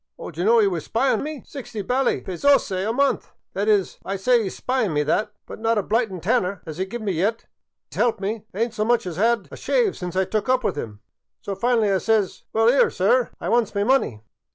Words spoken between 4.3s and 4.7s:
'e 's